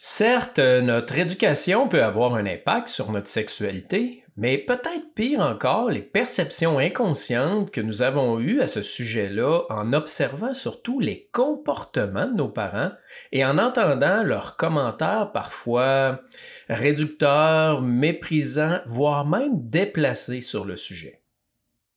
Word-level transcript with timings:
Certes, 0.00 0.60
notre 0.60 1.18
éducation 1.18 1.88
peut 1.88 2.04
avoir 2.04 2.36
un 2.36 2.46
impact 2.46 2.86
sur 2.86 3.10
notre 3.10 3.26
sexualité, 3.26 4.22
mais 4.36 4.56
peut-être 4.56 5.12
pire 5.16 5.40
encore, 5.40 5.90
les 5.90 6.02
perceptions 6.02 6.78
inconscientes 6.78 7.72
que 7.72 7.80
nous 7.80 8.00
avons 8.02 8.38
eues 8.38 8.60
à 8.60 8.68
ce 8.68 8.80
sujet-là 8.80 9.62
en 9.70 9.92
observant 9.92 10.54
surtout 10.54 11.00
les 11.00 11.28
comportements 11.32 12.28
de 12.28 12.36
nos 12.36 12.48
parents 12.48 12.92
et 13.32 13.44
en 13.44 13.58
entendant 13.58 14.22
leurs 14.22 14.56
commentaires 14.56 15.32
parfois 15.32 16.20
réducteurs, 16.68 17.82
méprisants, 17.82 18.78
voire 18.86 19.26
même 19.26 19.68
déplacés 19.68 20.42
sur 20.42 20.64
le 20.64 20.76
sujet. 20.76 21.24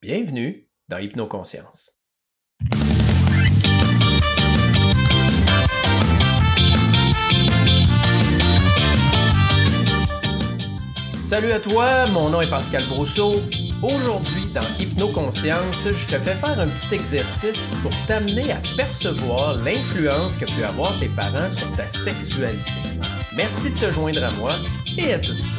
Bienvenue 0.01 0.67
dans 0.87 0.97
Hypnoconscience. 0.97 2.00
Salut 11.31 11.53
à 11.53 11.61
toi, 11.61 12.07
mon 12.07 12.29
nom 12.29 12.41
est 12.41 12.49
Pascal 12.49 12.83
Brousseau. 12.89 13.31
Aujourd'hui, 13.81 14.47
dans 14.53 14.67
Hypnoconscience, 14.77 15.81
je 15.85 16.05
te 16.05 16.19
fais 16.19 16.33
faire 16.33 16.59
un 16.59 16.67
petit 16.67 16.95
exercice 16.95 17.73
pour 17.81 17.91
t'amener 18.05 18.51
à 18.51 18.57
percevoir 18.75 19.55
l'influence 19.63 20.35
que 20.35 20.43
peuvent 20.43 20.65
avoir 20.65 20.91
tes 20.99 21.07
parents 21.07 21.49
sur 21.49 21.71
ta 21.71 21.87
sexualité. 21.87 22.59
Merci 23.33 23.69
de 23.69 23.79
te 23.79 23.91
joindre 23.93 24.25
à 24.25 24.31
moi 24.31 24.51
et 24.97 25.13
à 25.13 25.19
tout 25.19 25.33
de 25.33 25.39
suite. 25.39 25.51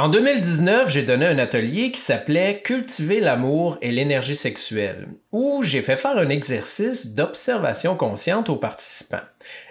En 0.00 0.08
2019, 0.08 0.88
j'ai 0.88 1.02
donné 1.02 1.26
un 1.26 1.36
atelier 1.36 1.92
qui 1.92 2.00
s'appelait 2.00 2.62
Cultiver 2.64 3.20
l'amour 3.20 3.76
et 3.82 3.92
l'énergie 3.92 4.34
sexuelle, 4.34 5.08
où 5.30 5.62
j'ai 5.62 5.82
fait 5.82 5.98
faire 5.98 6.16
un 6.16 6.30
exercice 6.30 7.14
d'observation 7.14 7.96
consciente 7.96 8.48
aux 8.48 8.56
participants. 8.56 9.20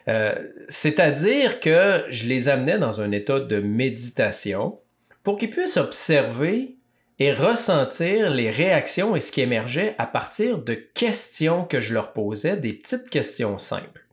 Euh, 0.08 0.36
c'est-à-dire 0.68 1.60
que 1.60 2.06
je 2.12 2.28
les 2.28 2.48
amenais 2.48 2.78
dans 2.78 3.02
un 3.02 3.12
état 3.12 3.40
de 3.40 3.60
méditation 3.60 4.78
pour 5.24 5.36
qu'ils 5.36 5.50
puissent 5.50 5.78
observer 5.78 6.76
et 7.18 7.34
ressentir 7.34 8.30
les 8.30 8.52
réactions 8.52 9.16
et 9.16 9.22
ce 9.22 9.32
qui 9.32 9.42
émergeait 9.42 9.96
à 9.98 10.06
partir 10.06 10.60
de 10.60 10.76
questions 10.76 11.66
que 11.66 11.80
je 11.80 11.96
leur 11.96 12.14
posais, 12.14 12.56
des 12.56 12.74
petites 12.74 13.10
questions 13.10 13.58
simples. 13.58 14.06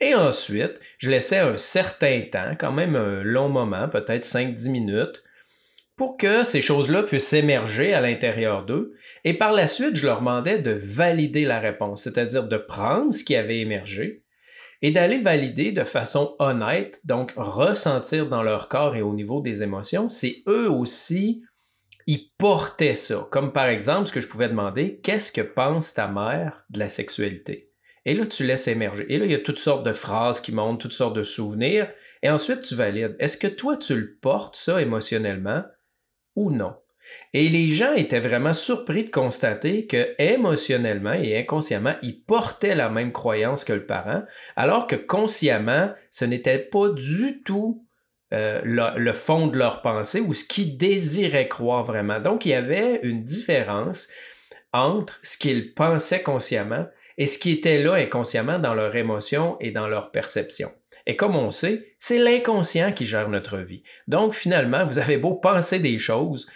Et 0.00 0.14
ensuite, 0.14 0.80
je 0.96 1.10
laissais 1.10 1.38
un 1.38 1.58
certain 1.58 2.22
temps, 2.32 2.54
quand 2.58 2.72
même 2.72 2.96
un 2.96 3.22
long 3.22 3.50
moment, 3.50 3.90
peut-être 3.90 4.24
5-10 4.24 4.70
minutes, 4.70 5.22
pour 5.96 6.16
que 6.16 6.42
ces 6.44 6.60
choses-là 6.60 7.02
puissent 7.04 7.32
émerger 7.32 7.94
à 7.94 8.00
l'intérieur 8.00 8.64
d'eux. 8.64 8.94
Et 9.24 9.34
par 9.34 9.52
la 9.52 9.66
suite, 9.66 9.96
je 9.96 10.06
leur 10.06 10.18
demandais 10.18 10.58
de 10.58 10.72
valider 10.72 11.44
la 11.44 11.60
réponse, 11.60 12.02
c'est-à-dire 12.02 12.48
de 12.48 12.56
prendre 12.56 13.12
ce 13.12 13.24
qui 13.24 13.36
avait 13.36 13.60
émergé 13.60 14.24
et 14.82 14.90
d'aller 14.90 15.18
valider 15.18 15.72
de 15.72 15.84
façon 15.84 16.36
honnête, 16.38 17.00
donc 17.04 17.32
ressentir 17.36 18.28
dans 18.28 18.42
leur 18.42 18.68
corps 18.68 18.96
et 18.96 19.02
au 19.02 19.14
niveau 19.14 19.40
des 19.40 19.62
émotions, 19.62 20.08
c'est 20.08 20.42
eux 20.46 20.70
aussi, 20.70 21.42
ils 22.06 22.30
portaient 22.36 22.94
ça. 22.94 23.26
Comme 23.30 23.52
par 23.52 23.68
exemple, 23.68 24.08
ce 24.08 24.12
que 24.12 24.20
je 24.20 24.28
pouvais 24.28 24.48
demander, 24.48 25.00
qu'est-ce 25.02 25.32
que 25.32 25.40
pense 25.40 25.94
ta 25.94 26.08
mère 26.08 26.66
de 26.70 26.80
la 26.80 26.88
sexualité? 26.88 27.70
Et 28.04 28.12
là, 28.12 28.26
tu 28.26 28.44
laisses 28.44 28.68
émerger. 28.68 29.06
Et 29.08 29.16
là, 29.16 29.24
il 29.24 29.32
y 29.32 29.36
a 29.36 29.38
toutes 29.38 29.58
sortes 29.58 29.86
de 29.86 29.94
phrases 29.94 30.40
qui 30.40 30.52
montent, 30.52 30.80
toutes 30.80 30.92
sortes 30.92 31.16
de 31.16 31.22
souvenirs. 31.22 31.90
Et 32.22 32.28
ensuite, 32.28 32.62
tu 32.62 32.74
valides. 32.74 33.16
Est-ce 33.18 33.38
que 33.38 33.46
toi, 33.46 33.78
tu 33.78 33.94
le 33.94 34.18
portes, 34.20 34.56
ça, 34.56 34.82
émotionnellement? 34.82 35.62
Ou 36.36 36.50
non. 36.50 36.74
Et 37.32 37.48
les 37.48 37.68
gens 37.68 37.92
étaient 37.94 38.20
vraiment 38.20 38.52
surpris 38.52 39.04
de 39.04 39.10
constater 39.10 39.86
que 39.86 40.14
émotionnellement 40.18 41.12
et 41.12 41.38
inconsciemment, 41.38 41.94
ils 42.02 42.22
portaient 42.22 42.74
la 42.74 42.88
même 42.88 43.12
croyance 43.12 43.64
que 43.64 43.72
le 43.72 43.84
parent, 43.84 44.22
alors 44.56 44.86
que 44.86 44.96
consciemment, 44.96 45.92
ce 46.10 46.24
n'était 46.24 46.58
pas 46.58 46.88
du 46.90 47.42
tout 47.42 47.84
euh, 48.32 48.60
le, 48.64 49.12
fond 49.12 49.48
de 49.48 49.58
leur 49.58 49.82
pensée 49.82 50.20
ou 50.20 50.32
ce 50.32 50.44
qu'ils 50.44 50.76
désiraient 50.78 51.48
croire 51.48 51.84
vraiment. 51.84 52.20
Donc, 52.20 52.46
il 52.46 52.50
y 52.50 52.54
avait 52.54 53.00
une 53.02 53.22
différence 53.22 54.08
entre 54.72 55.20
ce 55.22 55.38
qu'ils 55.38 55.74
pensaient 55.74 56.22
consciemment 56.22 56.86
et 57.16 57.26
ce 57.26 57.38
qui 57.38 57.52
était 57.52 57.82
là 57.82 57.94
inconsciemment 57.94 58.58
dans 58.58 58.74
leur 58.74 58.96
émotion 58.96 59.56
et 59.60 59.70
dans 59.70 59.86
leur 59.86 60.10
perception. 60.10 60.70
Et 61.06 61.16
comme 61.16 61.36
on 61.36 61.50
sait, 61.50 61.94
c'est 61.98 62.18
l'inconscient 62.18 62.92
qui 62.92 63.06
gère 63.06 63.28
notre 63.28 63.58
vie. 63.58 63.82
Donc 64.08 64.34
finalement, 64.34 64.84
vous 64.84 64.98
avez 64.98 65.16
beau 65.16 65.34
penser 65.34 65.78
des 65.78 65.98
choses, 65.98 66.50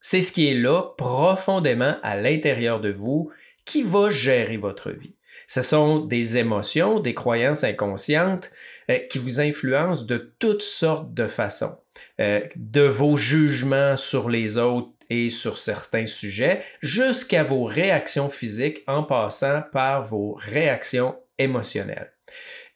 c'est 0.00 0.22
ce 0.22 0.32
qui 0.32 0.50
est 0.50 0.54
là 0.54 0.82
profondément 0.98 1.96
à 2.02 2.16
l'intérieur 2.16 2.80
de 2.80 2.90
vous 2.90 3.30
qui 3.64 3.82
va 3.82 4.10
gérer 4.10 4.58
votre 4.58 4.90
vie. 4.90 5.14
Ce 5.46 5.62
sont 5.62 5.98
des 5.98 6.38
émotions, 6.38 7.00
des 7.00 7.14
croyances 7.14 7.64
inconscientes 7.64 8.50
euh, 8.90 8.98
qui 9.10 9.18
vous 9.18 9.40
influencent 9.40 10.04
de 10.04 10.34
toutes 10.38 10.62
sortes 10.62 11.12
de 11.14 11.26
façons. 11.26 11.76
Euh, 12.20 12.40
de 12.56 12.82
vos 12.82 13.16
jugements 13.16 13.96
sur 13.96 14.28
les 14.28 14.58
autres 14.58 14.90
et 15.10 15.28
sur 15.28 15.58
certains 15.58 16.06
sujets, 16.06 16.62
jusqu'à 16.80 17.42
vos 17.42 17.64
réactions 17.64 18.28
physiques 18.28 18.82
en 18.86 19.02
passant 19.02 19.62
par 19.72 20.02
vos 20.02 20.34
réactions 20.40 21.16
émotionnelles. 21.38 22.13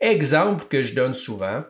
Exemple 0.01 0.67
que 0.69 0.83
je 0.83 0.95
donne 0.95 1.15
souvent, 1.15 1.65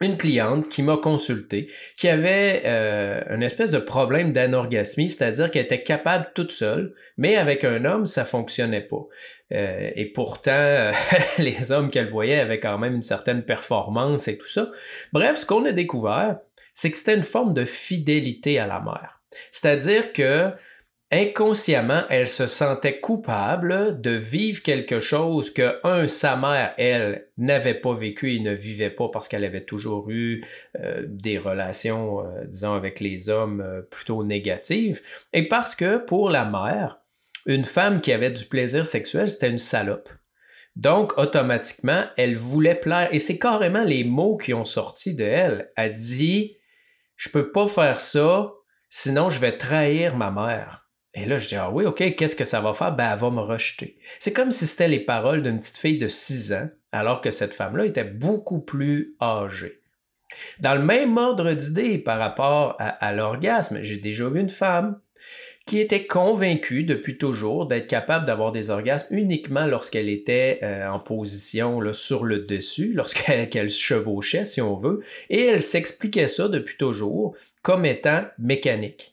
une 0.00 0.16
cliente 0.16 0.68
qui 0.68 0.82
m'a 0.82 0.96
consulté, 0.96 1.70
qui 1.96 2.08
avait 2.08 2.62
euh, 2.64 3.22
une 3.30 3.42
espèce 3.42 3.70
de 3.70 3.78
problème 3.78 4.32
d'anorgasmie, 4.32 5.08
c'est-à-dire 5.08 5.50
qu'elle 5.50 5.64
était 5.64 5.82
capable 5.82 6.30
toute 6.34 6.50
seule, 6.50 6.94
mais 7.16 7.36
avec 7.36 7.64
un 7.64 7.84
homme, 7.84 8.06
ça 8.06 8.24
fonctionnait 8.24 8.82
pas. 8.82 9.06
Euh, 9.52 9.90
et 9.94 10.06
pourtant, 10.06 10.90
les 11.38 11.72
hommes 11.72 11.90
qu'elle 11.90 12.08
voyait 12.08 12.40
avaient 12.40 12.60
quand 12.60 12.78
même 12.78 12.94
une 12.94 13.02
certaine 13.02 13.44
performance 13.44 14.28
et 14.28 14.38
tout 14.38 14.48
ça. 14.48 14.70
Bref, 15.12 15.38
ce 15.38 15.46
qu'on 15.46 15.64
a 15.64 15.72
découvert, 15.72 16.38
c'est 16.74 16.90
que 16.90 16.96
c'était 16.96 17.16
une 17.16 17.22
forme 17.22 17.54
de 17.54 17.64
fidélité 17.64 18.58
à 18.58 18.66
la 18.66 18.80
mère. 18.80 19.20
C'est-à-dire 19.50 20.12
que 20.12 20.50
inconsciemment, 21.12 22.04
elle 22.08 22.26
se 22.26 22.46
sentait 22.46 22.98
coupable 22.98 24.00
de 24.00 24.10
vivre 24.10 24.62
quelque 24.62 24.98
chose 24.98 25.52
que, 25.52 25.78
un, 25.86 26.08
sa 26.08 26.36
mère, 26.36 26.74
elle, 26.78 27.28
n'avait 27.36 27.74
pas 27.74 27.94
vécu 27.94 28.34
et 28.34 28.40
ne 28.40 28.52
vivait 28.52 28.90
pas 28.90 29.08
parce 29.08 29.28
qu'elle 29.28 29.44
avait 29.44 29.64
toujours 29.64 30.10
eu 30.10 30.42
euh, 30.80 31.04
des 31.06 31.38
relations, 31.38 32.26
euh, 32.26 32.44
disons, 32.46 32.72
avec 32.72 32.98
les 32.98 33.28
hommes 33.28 33.60
euh, 33.60 33.82
plutôt 33.82 34.24
négatives, 34.24 35.02
et 35.32 35.48
parce 35.48 35.74
que 35.74 35.98
pour 35.98 36.30
la 36.30 36.46
mère, 36.46 37.00
une 37.44 37.64
femme 37.64 38.00
qui 38.00 38.12
avait 38.12 38.30
du 38.30 38.46
plaisir 38.46 38.86
sexuel, 38.86 39.28
c'était 39.28 39.50
une 39.50 39.58
salope. 39.58 40.08
Donc, 40.76 41.18
automatiquement, 41.18 42.04
elle 42.16 42.36
voulait 42.36 42.74
plaire. 42.74 43.08
Et 43.12 43.18
c'est 43.18 43.38
carrément 43.38 43.84
les 43.84 44.04
mots 44.04 44.38
qui 44.38 44.54
ont 44.54 44.64
sorti 44.64 45.14
de 45.14 45.24
elle. 45.24 45.70
Elle 45.76 45.92
dit, 45.92 46.56
je 47.16 47.28
peux 47.28 47.52
pas 47.52 47.68
faire 47.68 48.00
ça, 48.00 48.52
sinon 48.88 49.28
je 49.28 49.40
vais 49.40 49.58
trahir 49.58 50.16
ma 50.16 50.30
mère. 50.30 50.81
Et 51.14 51.26
là, 51.26 51.36
je 51.36 51.48
dis, 51.48 51.56
ah 51.56 51.70
oui, 51.70 51.84
OK, 51.84 52.14
qu'est-ce 52.16 52.36
que 52.36 52.44
ça 52.44 52.60
va 52.60 52.72
faire? 52.72 52.94
Ben, 52.94 53.12
elle 53.12 53.18
va 53.18 53.30
me 53.30 53.40
rejeter. 53.40 53.98
C'est 54.18 54.32
comme 54.32 54.50
si 54.50 54.66
c'était 54.66 54.88
les 54.88 55.00
paroles 55.00 55.42
d'une 55.42 55.58
petite 55.58 55.76
fille 55.76 55.98
de 55.98 56.08
6 56.08 56.52
ans, 56.54 56.70
alors 56.90 57.20
que 57.20 57.30
cette 57.30 57.54
femme-là 57.54 57.84
était 57.84 58.04
beaucoup 58.04 58.60
plus 58.60 59.14
âgée. 59.20 59.80
Dans 60.60 60.74
le 60.74 60.82
même 60.82 61.18
ordre 61.18 61.52
d'idée 61.52 61.98
par 61.98 62.18
rapport 62.18 62.76
à, 62.78 63.12
l'orgasme, 63.12 63.82
j'ai 63.82 63.98
déjà 63.98 64.28
vu 64.28 64.40
une 64.40 64.48
femme 64.48 64.98
qui 65.66 65.78
était 65.78 66.06
convaincue 66.06 66.82
depuis 66.82 67.18
toujours 67.18 67.66
d'être 67.66 67.86
capable 67.86 68.24
d'avoir 68.24 68.50
des 68.50 68.70
orgasmes 68.70 69.16
uniquement 69.16 69.66
lorsqu'elle 69.66 70.08
était 70.08 70.58
euh, 70.62 70.88
en 70.88 70.98
position 70.98 71.80
sur 71.92 72.24
le 72.24 72.40
dessus, 72.40 72.92
lorsqu'elle 72.94 73.70
se 73.70 73.80
chevauchait, 73.80 74.46
si 74.46 74.60
on 74.60 74.76
veut, 74.76 75.00
et 75.28 75.44
elle 75.44 75.62
s'expliquait 75.62 76.26
ça 76.26 76.48
depuis 76.48 76.78
toujours 76.78 77.36
comme 77.62 77.84
étant 77.84 78.24
mécanique. 78.38 79.11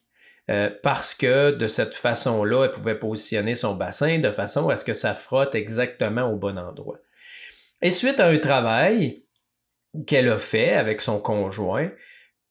Euh, 0.50 0.72
parce 0.82 1.14
que 1.14 1.52
de 1.52 1.68
cette 1.68 1.94
façon-là, 1.94 2.66
elle 2.66 2.72
pouvait 2.72 2.98
positionner 2.98 3.54
son 3.54 3.76
bassin 3.76 4.18
de 4.18 4.32
façon 4.32 4.70
à 4.70 4.76
ce 4.76 4.84
que 4.84 4.96
ça 4.96 5.14
frotte 5.14 5.54
exactement 5.54 6.32
au 6.32 6.38
bon 6.38 6.58
endroit. 6.58 6.98
Et 7.82 7.92
suite 7.92 8.20
à 8.20 8.28
un 8.28 8.38
travail 8.40 9.24
qu'elle 10.08 10.30
a 10.30 10.38
fait 10.38 10.74
avec 10.74 11.02
son 11.02 11.20
conjoint, 11.20 11.92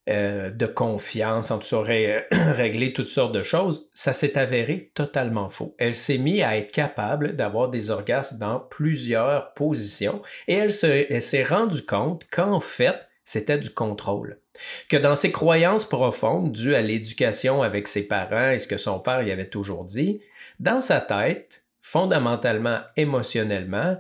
euh, 0.09 0.51
de 0.51 0.65
confiance, 0.65 1.51
en 1.51 1.59
tout 1.59 1.67
ça, 1.67 1.83
régler 2.53 2.93
toutes 2.93 3.09
sortes 3.09 3.35
de 3.35 3.43
choses, 3.43 3.91
ça 3.95 4.15
s'est 4.15 4.39
avéré 4.39 4.91
totalement 4.95 5.51
faux. 5.51 5.75
Elle 5.79 5.95
s'est 5.95 6.17
mise 6.17 6.43
à 6.43 6.57
être 6.57 6.73
capable 6.73 7.37
d'avoir 7.37 7.69
des 7.69 7.91
orgasmes 7.91 8.39
dans 8.39 8.59
plusieurs 8.59 9.53
positions 9.53 10.23
et 10.47 10.55
elle 10.55 10.73
s'est 10.73 11.45
rendue 11.45 11.85
compte 11.85 12.25
qu'en 12.31 12.61
fait, 12.61 13.08
c'était 13.29 13.59
du 13.59 13.69
contrôle. 13.69 14.39
Que 14.89 14.97
dans 14.97 15.15
ses 15.15 15.31
croyances 15.31 15.85
profondes, 15.85 16.51
dues 16.51 16.75
à 16.75 16.81
l'éducation 16.81 17.63
avec 17.63 17.87
ses 17.87 18.09
parents 18.09 18.53
et 18.53 18.59
ce 18.59 18.67
que 18.67 18.79
son 18.79 19.01
père 19.01 19.21
y 19.21 19.31
avait 19.31 19.51
toujours 19.51 19.85
dit, 19.85 20.23
dans 20.61 20.81
sa 20.81 21.03
tête, 21.03 21.63
fondamentalement, 21.83 22.81
émotionnellement, 22.97 23.99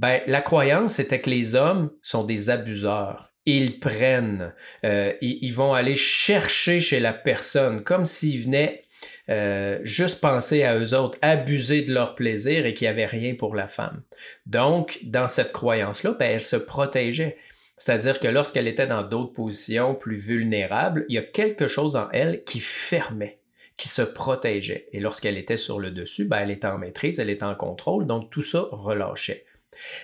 ben, 0.00 0.22
la 0.26 0.40
croyance 0.40 0.98
était 0.98 1.20
que 1.20 1.30
les 1.30 1.54
hommes 1.54 1.92
sont 2.02 2.24
des 2.24 2.50
abuseurs, 2.50 3.32
ils 3.46 3.78
prennent, 3.78 4.52
euh, 4.84 5.12
ils, 5.20 5.52
vont 5.52 5.74
aller 5.74 5.94
chercher 5.94 6.80
chez 6.80 6.98
la 6.98 7.12
personne 7.12 7.84
comme 7.84 8.06
s'ils 8.06 8.42
venaient 8.42 8.82
euh, 9.28 9.78
juste 9.84 10.20
penser 10.20 10.64
à 10.64 10.76
eux 10.76 10.94
autres, 10.94 11.16
abuser 11.22 11.82
de 11.82 11.94
leur 11.94 12.16
plaisir 12.16 12.66
et 12.66 12.74
qu'il 12.74 12.86
n'y 12.86 12.92
avait 12.92 13.06
rien 13.06 13.36
pour 13.36 13.54
la 13.54 13.68
femme. 13.68 14.02
Donc, 14.46 14.98
dans 15.04 15.28
cette 15.28 15.52
croyance-là, 15.52 16.16
ben, 16.18 16.32
elle 16.32 16.40
se 16.40 16.56
protégeait. 16.56 17.38
C'est-à-dire 17.82 18.20
que 18.20 18.28
lorsqu'elle 18.28 18.68
était 18.68 18.86
dans 18.86 19.02
d'autres 19.02 19.32
positions 19.32 19.96
plus 19.96 20.14
vulnérables, 20.14 21.04
il 21.08 21.16
y 21.16 21.18
a 21.18 21.22
quelque 21.22 21.66
chose 21.66 21.96
en 21.96 22.08
elle 22.12 22.44
qui 22.44 22.60
fermait, 22.60 23.40
qui 23.76 23.88
se 23.88 24.02
protégeait. 24.02 24.86
Et 24.92 25.00
lorsqu'elle 25.00 25.36
était 25.36 25.56
sur 25.56 25.80
le 25.80 25.90
dessus, 25.90 26.28
ben, 26.28 26.36
elle 26.36 26.52
était 26.52 26.68
en 26.68 26.78
maîtrise, 26.78 27.18
elle 27.18 27.28
était 27.28 27.42
en 27.42 27.56
contrôle, 27.56 28.06
donc 28.06 28.30
tout 28.30 28.40
ça 28.40 28.66
relâchait. 28.70 29.46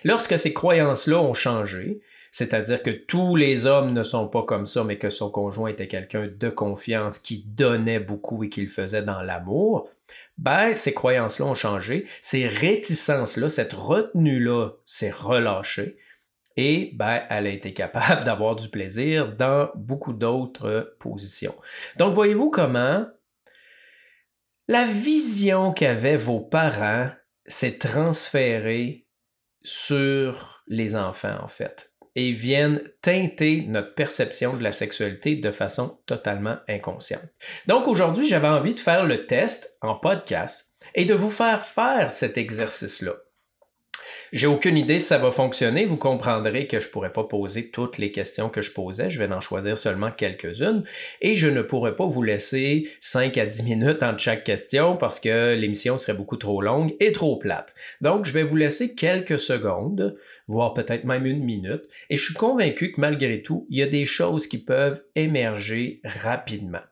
Lorsque 0.03 0.37
ces 0.41 0.53
croyances-là 0.53 1.21
ont 1.21 1.35
changé, 1.35 2.01
c'est-à-dire 2.33 2.83
que 2.83 2.91
tous 2.91 3.37
les 3.37 3.67
hommes 3.67 3.93
ne 3.93 4.03
sont 4.03 4.27
pas 4.27 4.43
comme 4.43 4.67
ça, 4.67 4.83
mais 4.83 4.99
que 4.99 5.09
son 5.09 5.31
conjoint 5.31 5.71
était 5.71 5.87
quelqu'un 5.87 6.27
de 6.27 6.49
confiance 6.49 7.21
qui 7.21 7.45
donnait 7.47 8.01
beaucoup 8.01 8.43
et 8.43 8.49
qui 8.49 8.63
le 8.63 8.67
faisait 8.67 9.03
dans 9.03 9.23
l'amour, 9.23 9.89
ben, 10.37 10.75
ces 10.75 10.95
croyances-là 10.95 11.47
ont 11.47 11.55
changé, 11.55 12.07
ces 12.23 12.49
réticences-là, 12.49 13.49
cette 13.49 13.73
retenue-là 13.73 14.71
s'est 14.85 15.13
relâchée 15.13 15.97
et 16.59 16.91
ben, 16.95 17.23
elle 17.31 17.47
a 17.47 17.51
été 17.51 17.73
capable 17.73 18.25
d'avoir 18.25 18.57
du 18.57 18.69
plaisir 18.69 19.35
dans 19.37 19.71
beaucoup 19.77 20.13
d'autres 20.13 20.97
positions. 20.99 21.55
Donc, 21.97 22.15
voyez-vous 22.15 22.51
comment 22.51 23.07
la 24.67 24.85
vision 24.85 25.73
qu'avaient 25.73 26.17
vos 26.17 26.41
parents 26.41 27.09
s'est 27.47 27.79
transférée 27.79 29.07
sur 29.63 30.63
les 30.67 30.97
enfants, 30.97 31.39
en 31.43 31.49
fait 31.49 31.89
et 32.15 32.33
viennent 32.33 32.83
teinter 33.01 33.65
notre 33.69 33.95
perception 33.95 34.57
de 34.57 34.65
la 34.65 34.73
sexualité 34.73 35.37
de 35.37 35.53
façon 35.53 36.01
totalement 36.05 36.57
inconsciente. 36.69 37.23
Donc 37.69 37.87
aujourd'hui, 37.87 38.27
j'avais 38.27 38.49
envie 38.49 38.75
de 38.75 38.81
faire 38.81 39.05
le 39.05 39.27
test 39.27 39.79
en 39.83 39.95
podcast 39.95 40.77
et 40.97 41.05
de 41.05 41.15
vous 41.15 41.31
faire 41.31 41.63
faire 41.63 42.11
cet 42.11 42.37
exercice-là. 42.37 43.13
J'ai 44.33 44.47
aucune 44.47 44.77
idée 44.77 44.99
si 44.99 45.07
ça 45.07 45.17
va 45.17 45.31
fonctionner. 45.31 45.87
Vous 45.87 45.97
comprendrez 45.97 46.67
que 46.67 46.81
je 46.81 46.89
pourrais 46.91 47.13
pas 47.13 47.25
poser 47.25 47.71
toutes 47.71 47.97
les 47.97 48.13
questions 48.13 48.51
que 48.51 48.61
je 48.61 48.73
posais. 48.73 49.09
Je 49.09 49.19
vais 49.19 49.33
en 49.33 49.41
choisir 49.41 49.79
seulement 49.79 50.11
quelques-unes 50.11 50.85
et 51.23 51.35
je 51.35 51.47
ne 51.47 51.63
pourrais 51.63 51.97
pas 51.97 52.07
vous 52.07 52.23
laisser 52.23 52.91
5 53.01 53.39
à 53.39 53.47
10 53.47 53.63
minutes 53.63 54.03
entre 54.03 54.19
chaque 54.19 54.45
question 54.45 54.99
parce 54.99 55.19
que 55.19 55.55
l'émission 55.55 55.97
serait 55.97 56.13
beaucoup 56.13 56.37
trop 56.37 56.61
longue 56.61 56.95
et 57.01 57.13
trop 57.13 57.39
plate. 57.39 57.75
Donc, 58.03 58.27
je 58.27 58.33
vais 58.33 58.43
vous 58.43 58.57
laisser 58.57 58.95
quelques 58.95 59.39
secondes, 59.39 60.19
voire 60.47 60.75
peut-être 60.75 61.05
même 61.05 61.25
une 61.25 61.43
minute. 61.43 61.85
Et 62.11 62.17
je 62.17 62.25
suis 62.25 62.35
convaincu 62.35 62.93
que 62.93 63.01
malgré 63.01 63.41
tout, 63.41 63.67
il 63.71 63.79
y 63.79 63.83
a 63.83 63.87
des 63.87 64.05
choses 64.05 64.47
qui 64.47 64.59
peuvent 64.59 65.03
émerger 65.15 66.03
rapidement. 66.05 66.83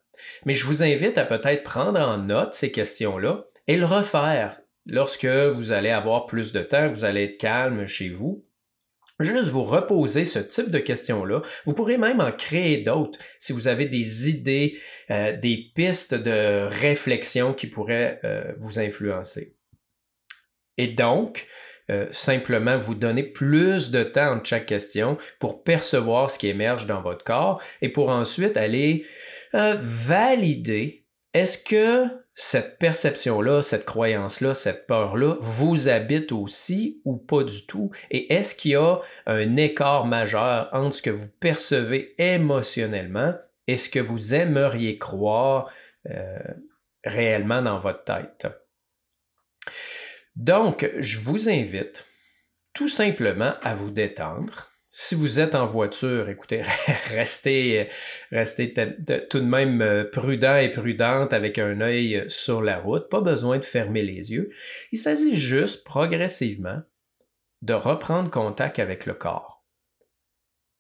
Mais 0.46 0.54
je 0.54 0.64
vous 0.64 0.82
invite 0.82 1.18
à 1.18 1.26
peut-être 1.26 1.62
prendre 1.62 2.00
en 2.00 2.16
note 2.16 2.54
ces 2.54 2.72
questions-là 2.72 3.44
et 3.68 3.76
le 3.76 3.84
refaire 3.84 4.58
lorsque 4.86 5.26
vous 5.26 5.72
allez 5.72 5.90
avoir 5.90 6.26
plus 6.26 6.52
de 6.52 6.62
temps, 6.62 6.90
vous 6.90 7.04
allez 7.04 7.24
être 7.24 7.38
calme 7.38 7.86
chez 7.86 8.08
vous, 8.08 8.46
juste 9.20 9.48
vous 9.48 9.64
reposer 9.64 10.24
ce 10.24 10.38
type 10.38 10.70
de 10.70 10.78
questions-là. 10.78 11.42
Vous 11.64 11.74
pourrez 11.74 11.98
même 11.98 12.20
en 12.20 12.32
créer 12.32 12.78
d'autres 12.78 13.18
si 13.38 13.52
vous 13.52 13.68
avez 13.68 13.86
des 13.86 14.30
idées, 14.30 14.78
euh, 15.10 15.36
des 15.36 15.70
pistes 15.74 16.14
de 16.14 16.66
réflexion 16.68 17.52
qui 17.52 17.66
pourraient 17.66 18.20
euh, 18.24 18.52
vous 18.58 18.78
influencer. 18.78 19.56
Et 20.78 20.88
donc, 20.88 21.46
euh, 21.90 22.06
simplement 22.10 22.76
vous 22.76 22.94
donner 22.94 23.22
plus 23.22 23.90
de 23.90 24.02
temps 24.02 24.34
entre 24.34 24.46
chaque 24.46 24.66
question 24.66 25.16
pour 25.38 25.62
percevoir 25.62 26.30
ce 26.30 26.38
qui 26.38 26.48
émerge 26.48 26.86
dans 26.86 27.00
votre 27.00 27.24
corps 27.24 27.62
et 27.80 27.88
pour 27.88 28.08
ensuite 28.08 28.56
aller 28.56 29.06
valider 29.52 31.06
est-ce 31.32 31.56
que 31.56 32.25
cette 32.38 32.78
perception-là, 32.78 33.62
cette 33.62 33.86
croyance-là, 33.86 34.52
cette 34.52 34.86
peur-là 34.86 35.36
vous 35.40 35.88
habite 35.88 36.32
aussi 36.32 37.00
ou 37.06 37.16
pas 37.16 37.42
du 37.42 37.64
tout? 37.64 37.90
Et 38.10 38.34
est-ce 38.34 38.54
qu'il 38.54 38.72
y 38.72 38.76
a 38.76 39.00
un 39.24 39.56
écart 39.56 40.04
majeur 40.04 40.68
entre 40.72 40.96
ce 40.96 41.02
que 41.02 41.10
vous 41.10 41.30
percevez 41.40 42.14
émotionnellement 42.18 43.34
et 43.66 43.76
ce 43.76 43.88
que 43.88 44.00
vous 44.00 44.34
aimeriez 44.34 44.98
croire 44.98 45.72
euh, 46.10 46.38
réellement 47.04 47.62
dans 47.62 47.78
votre 47.78 48.04
tête? 48.04 48.46
Donc, 50.36 50.90
je 50.98 51.18
vous 51.20 51.48
invite 51.48 52.06
tout 52.74 52.88
simplement 52.88 53.54
à 53.62 53.74
vous 53.74 53.90
détendre 53.90 54.75
si 54.98 55.14
vous 55.14 55.40
êtes 55.40 55.54
en 55.54 55.66
voiture, 55.66 56.30
écoutez, 56.30 56.62
restez, 57.08 57.90
restez 58.30 58.72
tout 59.28 59.40
de 59.40 59.44
même 59.44 59.82
euh, 59.82 60.04
prudent 60.10 60.56
et 60.56 60.70
prudente 60.70 61.34
avec 61.34 61.58
un 61.58 61.82
œil 61.82 62.24
sur 62.28 62.62
la 62.62 62.78
route. 62.78 63.10
Pas 63.10 63.20
besoin 63.20 63.58
de 63.58 63.64
fermer 63.66 64.00
les 64.00 64.32
yeux. 64.32 64.50
Il 64.92 64.98
s'agit 64.98 65.34
juste 65.34 65.84
progressivement 65.84 66.80
de 67.60 67.74
reprendre 67.74 68.30
contact 68.30 68.78
avec 68.78 69.04
le 69.04 69.12
corps. 69.12 69.66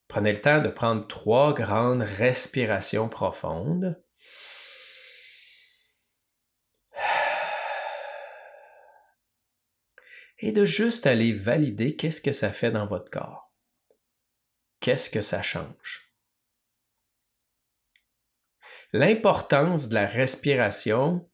Prenez 0.08 0.32
le 0.32 0.40
temps 0.40 0.62
de 0.62 0.70
prendre 0.70 1.06
trois 1.06 1.52
grandes 1.52 2.00
respirations 2.00 3.10
profondes. 3.10 4.02
Et 10.38 10.52
de 10.52 10.64
juste 10.64 11.06
aller 11.06 11.34
valider 11.34 11.96
qu'est-ce 11.96 12.22
que 12.22 12.32
ça 12.32 12.48
fait 12.48 12.70
dans 12.70 12.86
votre 12.86 13.10
corps 13.10 13.45
qu'est-ce 14.86 15.10
que 15.10 15.20
ça 15.20 15.42
change? 15.42 16.12
L'importance 18.92 19.88
de 19.88 19.94
la 19.94 20.06
respiration, 20.06 21.28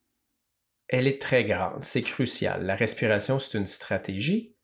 elle 0.88 1.06
est 1.06 1.20
très 1.20 1.44
grande, 1.44 1.84
c'est 1.84 2.00
crucial. 2.00 2.64
La 2.64 2.74
respiration, 2.74 3.38
c'est 3.38 3.58
une 3.58 3.66
stratégie. 3.66 4.56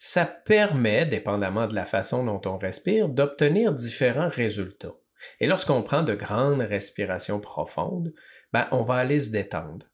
Ça 0.00 0.26
permet, 0.26 1.06
dépendamment 1.06 1.68
de 1.68 1.76
la 1.76 1.84
façon 1.84 2.24
dont 2.24 2.40
on 2.46 2.58
respire, 2.58 3.08
d'obtenir 3.08 3.72
différents 3.72 4.28
résultats. 4.28 4.96
Et 5.38 5.46
lorsqu'on 5.46 5.84
prend 5.84 6.02
de 6.02 6.16
grandes 6.16 6.62
respirations 6.62 7.38
profondes, 7.38 8.12
ben, 8.52 8.66
on 8.72 8.82
va 8.82 8.96
aller 8.96 9.20
se 9.20 9.30
détendre. 9.30 9.86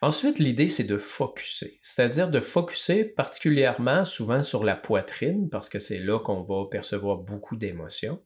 Ensuite, 0.00 0.38
l'idée, 0.38 0.68
c'est 0.68 0.84
de 0.84 0.98
focuser, 0.98 1.78
c'est-à-dire 1.80 2.30
de 2.30 2.40
focuser 2.40 3.04
particulièrement 3.04 4.04
souvent 4.04 4.42
sur 4.42 4.64
la 4.64 4.76
poitrine, 4.76 5.48
parce 5.48 5.68
que 5.68 5.78
c'est 5.78 5.98
là 5.98 6.18
qu'on 6.18 6.42
va 6.42 6.68
percevoir 6.70 7.18
beaucoup 7.18 7.56
d'émotions. 7.56 8.22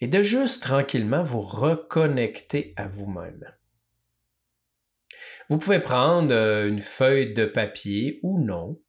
Et 0.00 0.06
de 0.06 0.22
juste 0.22 0.62
tranquillement 0.62 1.22
vous 1.22 1.42
reconnecter 1.42 2.72
à 2.76 2.86
vous-même. 2.86 3.52
Vous 5.48 5.58
pouvez 5.58 5.80
prendre 5.80 6.32
euh, 6.32 6.68
une 6.68 6.80
feuille 6.80 7.32
de 7.32 7.46
papier 7.46 8.20
ou 8.22 8.38
non 8.38 8.80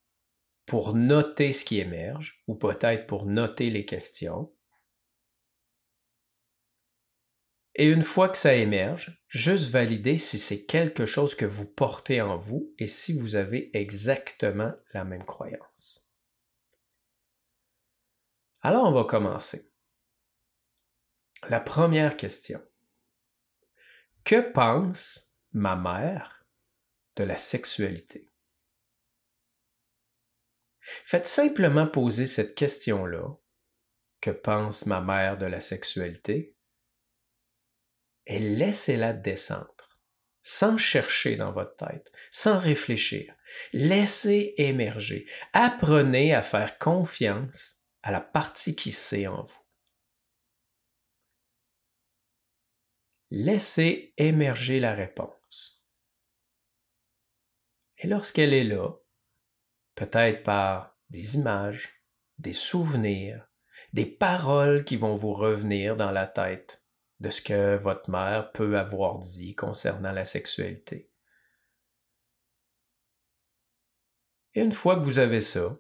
pour 0.66 0.94
noter 0.94 1.52
ce 1.52 1.66
qui 1.66 1.80
émerge, 1.80 2.44
ou 2.48 2.56
peut-être 2.56 3.08
pour 3.08 3.26
noter 3.26 3.70
les 3.70 3.86
questions. 3.86 4.52
Et 7.80 7.90
une 7.90 8.04
fois 8.04 8.28
que 8.28 8.38
ça 8.38 8.56
émerge, 8.56 9.24
juste 9.30 9.70
valider 9.70 10.18
si 10.18 10.38
c'est 10.38 10.66
quelque 10.66 11.06
chose 11.06 11.34
que 11.34 11.46
vous 11.46 11.66
portez 11.66 12.20
en 12.20 12.38
vous 12.38 12.76
et 12.78 12.90
si 12.90 13.18
vous 13.18 13.36
avez 13.36 13.72
exactement 13.74 14.74
la 14.94 15.06
même 15.06 15.24
croyance. 15.24 16.12
Alors 18.60 18.84
on 18.84 18.92
va 18.92 19.06
commencer. 19.06 19.72
La 21.48 21.62
première 21.62 22.18
question. 22.18 22.62
Que 24.26 24.42
pense 24.52 25.38
ma 25.54 25.78
mère 25.78 26.46
de 27.16 27.24
la 27.24 27.38
sexualité? 27.38 28.30
Faites 30.82 31.28
simplement 31.28 31.88
poser 31.88 32.28
cette 32.28 32.56
question-là. 32.56 33.38
Que 34.20 34.32
pense 34.32 34.86
ma 34.86 35.00
mère 35.00 35.38
de 35.38 35.46
la 35.46 35.62
sexualité? 35.62 36.58
Et 38.26 38.40
laissez-la 38.40 39.14
descendre, 39.14 40.00
sans 40.42 40.78
chercher 40.78 41.36
dans 41.36 41.52
votre 41.52 41.76
tête, 41.76 42.12
sans 42.32 42.60
réfléchir. 42.60 43.34
Laissez 43.74 44.54
émerger. 44.58 45.28
Apprenez 45.54 46.34
à 46.34 46.42
faire 46.42 46.78
confiance 46.78 47.86
à 48.04 48.12
la 48.12 48.22
partie 48.22 48.76
qui 48.76 48.92
sait 48.92 49.28
en 49.28 49.44
vous. 49.44 49.64
Laissez 53.32 54.14
émerger 54.18 54.80
la 54.80 54.94
réponse. 54.94 55.84
Et 57.98 58.08
lorsqu'elle 58.08 58.54
est 58.54 58.64
là, 58.64 58.94
peut-être 59.96 60.44
par 60.44 60.98
des 61.10 61.36
images, 61.36 62.04
des 62.38 62.54
souvenirs, 62.54 63.48
des 63.94 64.06
paroles 64.06 64.86
qui 64.86 64.96
vont 64.96 65.16
vous 65.16 65.34
revenir 65.34 65.96
dans 65.96 66.12
la 66.12 66.26
tête, 66.26 66.84
de 67.20 67.30
ce 67.30 67.42
que 67.42 67.76
votre 67.78 68.10
mère 68.10 68.52
peut 68.52 68.78
avoir 68.78 69.20
dit 69.20 69.56
concernant 69.56 70.12
la 70.12 70.26
sexualité. 70.26 71.12
Et 74.54 74.62
une 74.62 74.72
fois 74.72 74.96
que 74.96 75.04
vous 75.04 75.20
avez 75.20 75.42
ça, 75.42 75.78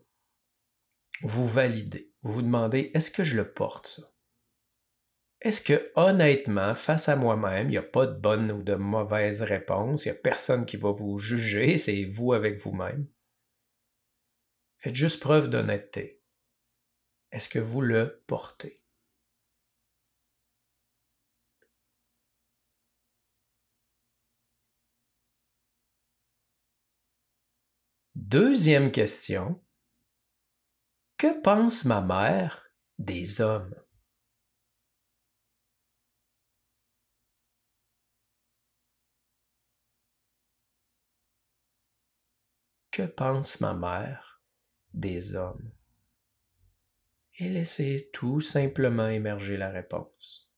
vous 1.22 1.48
validez. 1.48 2.14
vous 2.22 2.34
vous 2.34 2.42
demandez, 2.42 2.92
est-ce 2.94 3.12
que 3.12 3.24
je 3.24 3.36
le 3.36 3.52
porte, 3.52 3.88
ça? 3.88 4.04
Est-ce 5.42 5.62
que 5.62 5.92
honnêtement, 5.96 6.76
face 6.76 7.08
à 7.08 7.16
moi-même, 7.16 7.68
il 7.68 7.72
n'y 7.72 7.78
a 7.78 7.82
pas 7.84 8.06
de 8.06 8.20
bonne 8.20 8.52
ou 8.52 8.62
de 8.62 8.76
mauvaise 8.76 9.42
réponse, 9.42 10.04
il 10.04 10.10
n'y 10.10 10.18
a 10.18 10.20
personne 10.20 10.66
qui 10.66 10.76
va 10.76 10.92
vous 10.92 11.18
juger, 11.18 11.78
c'est 11.78 12.04
vous 12.04 12.34
avec 12.34 12.58
vous-même? 12.58 13.08
Faites 14.80 14.96
juste 14.96 15.22
preuve 15.22 15.50
d'honnêteté. 15.50 16.22
Est-ce 17.32 17.48
que 17.48 17.60
vous 17.60 17.82
le 17.82 18.22
portez? 18.28 18.79
Deuxième 28.30 28.92
question. 28.92 29.60
Que 31.18 31.42
pense 31.42 31.86
ma 31.86 32.00
mère 32.00 32.64
des 33.00 33.42
hommes? 33.42 33.74
Que 42.92 43.02
pense 43.02 43.62
ma 43.62 43.74
mère 43.74 44.44
des 44.94 45.36
hommes? 45.36 45.72
Et 47.40 47.50
laissez 47.50 48.12
tout 48.14 48.42
simplement 48.42 49.08
émerger 49.08 49.58
la 49.58 49.72
réponse. 49.72 50.54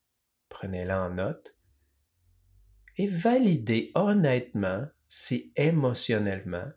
Prenez-la 0.50 1.04
en 1.04 1.12
note 1.12 1.56
et 2.98 3.08
validez 3.08 3.94
honnêtement 3.96 4.90
si 5.08 5.54
émotionnellement 5.56 6.70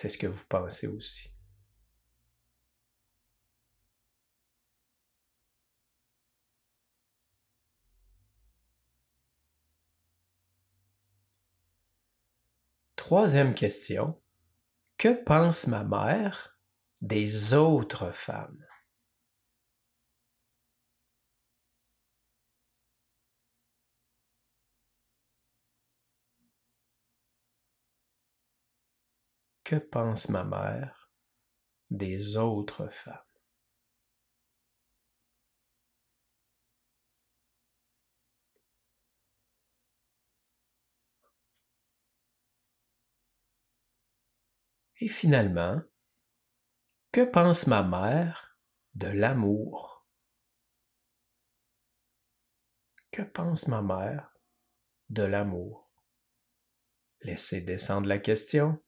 c'est 0.00 0.08
ce 0.08 0.16
que 0.16 0.28
vous 0.28 0.44
pensez 0.48 0.86
aussi. 0.86 1.28
Troisième 12.94 13.54
question. 13.54 14.20
Que 14.98 15.20
pense 15.24 15.66
ma 15.66 15.82
mère 15.82 16.56
des 17.00 17.54
autres 17.54 18.12
femmes? 18.12 18.64
Que 29.68 29.76
pense 29.76 30.30
ma 30.30 30.44
mère 30.44 31.10
des 31.90 32.38
autres 32.38 32.88
femmes? 32.88 33.12
Et 45.00 45.08
finalement, 45.08 45.82
que 47.12 47.20
pense 47.26 47.66
ma 47.66 47.82
mère 47.82 48.58
de 48.94 49.08
l'amour? 49.08 50.08
Que 53.10 53.20
pense 53.20 53.68
ma 53.68 53.82
mère 53.82 54.32
de 55.10 55.24
l'amour? 55.24 55.92
Laissez 57.20 57.60
descendre 57.60 58.08
la 58.08 58.18
question 58.18 58.82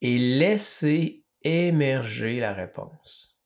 et 0.00 0.18
laissez 0.18 1.24
émerger 1.42 2.40
la 2.40 2.52
réponse. 2.52 3.38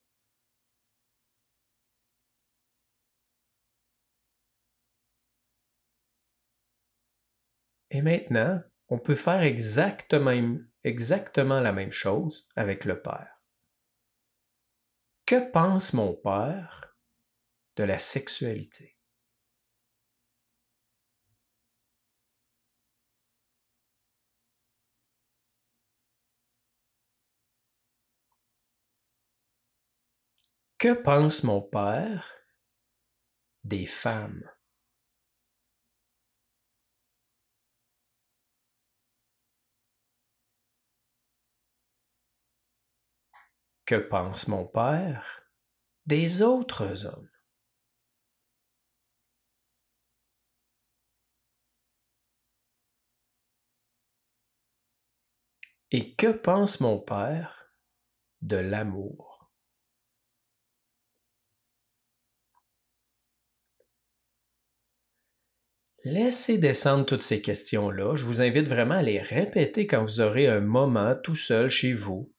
Et 7.91 8.03
maintenant, 8.03 8.61
on 8.89 8.99
peut 8.99 9.15
faire 9.15 9.43
exactement 9.43 10.31
la 11.61 11.73
même 11.73 11.93
chose 11.93 12.49
avec 12.57 12.85
le 12.85 13.01
Père. 13.01 13.41
Que 15.27 15.51
pense 15.51 15.93
mon 15.93 16.13
Père 16.13 16.97
de 17.77 17.85
la 17.85 17.99
sexualité? 17.99 18.94
Que 30.85 30.93
pense 30.93 31.45
mon 31.45 31.63
Père 31.63 32.31
des 33.63 33.87
femmes? 33.87 34.45
Que 43.87 43.95
pense 43.95 44.47
mon 44.49 44.67
Père 44.67 45.47
des 46.05 46.43
autres 46.43 47.07
hommes? 47.07 47.31
Et 55.91 56.15
que 56.15 56.31
pense 56.31 56.81
mon 56.81 56.99
Père 56.99 57.71
de 58.43 58.59
l'amour? 58.59 59.34
Laissez 66.05 66.59
descendre 66.59 67.07
toutes 67.07 67.23
ces 67.23 67.41
questions-là. 67.41 68.15
Je 68.15 68.27
vous 68.27 68.43
invite 68.43 68.69
vraiment 68.69 68.97
à 68.97 69.03
les 69.03 69.21
répéter 69.21 69.87
quand 69.87 70.03
vous 70.03 70.21
aurez 70.21 70.47
un 70.47 70.61
moment 70.61 71.15
tout 71.15 71.35
seul 71.35 71.71
chez 71.71 71.95
vous 71.95 72.31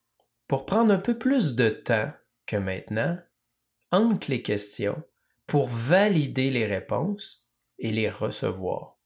pour 0.48 0.68
prendre 0.68 0.94
un 0.94 1.00
peu 1.00 1.18
plus 1.18 1.56
de 1.56 1.70
temps 1.70 2.14
que 2.46 2.58
maintenant 2.58 3.18
entre 3.92 4.30
les 4.30 4.44
questions 4.44 5.04
pour 5.48 5.68
valider 5.68 6.52
les 6.52 6.68
réponses 6.68 7.52
et 7.80 7.92
les 7.92 8.08
recevoir. 8.10 9.00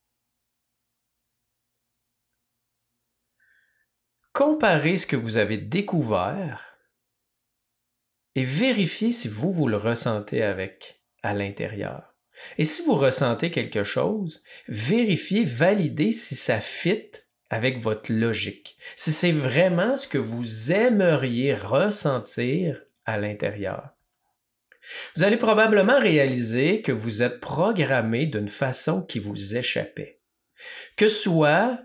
Comparez 4.33 4.97
ce 4.97 5.07
que 5.07 5.15
vous 5.15 5.37
avez 5.37 5.57
découvert 5.57 6.77
et 8.35 8.43
vérifiez 8.43 9.13
si 9.13 9.29
vous, 9.29 9.53
vous 9.53 9.67
le 9.67 9.77
ressentez 9.77 10.43
avec 10.43 11.01
à 11.23 11.33
l'intérieur. 11.33 12.08
Et 12.58 12.63
si 12.63 12.84
vous 12.84 12.96
ressentez 12.96 13.51
quelque 13.51 13.84
chose, 13.84 14.43
vérifiez, 14.67 15.43
validez 15.43 16.12
si 16.12 16.36
ça 16.36 16.60
fit 16.60 17.12
avec 17.50 17.79
votre 17.79 18.12
logique, 18.12 18.77
si 18.96 19.12
c'est 19.12 19.31
vraiment 19.31 19.98
ce 19.98 20.08
que 20.08 20.17
vous 20.17 20.72
aimeriez 20.72 21.55
ressentir 21.55 22.81
à 23.05 23.17
l'intérieur. 23.17 23.89
Vous 25.15 25.24
allez 25.24 25.38
probablement 25.38 26.00
réaliser 26.00 26.81
que 26.81 26.91
vous 26.91 27.22
êtes 27.22 27.39
programmé 27.39 28.25
d'une 28.25 28.50
façon 28.50 29.03
qui 29.03 29.19
vous 29.19 29.55
échappait. 29.55 30.19
Que 30.96 31.08
soit, 31.08 31.79